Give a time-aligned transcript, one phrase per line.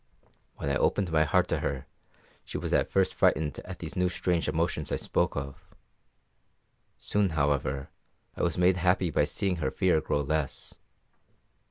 [0.55, 1.85] When I opened my heart to her
[2.43, 5.63] she was at first frightened at these new strange emotions I spoke of.
[6.97, 7.89] Soon, however,
[8.35, 10.73] I was made happy by seeing her fear grow less.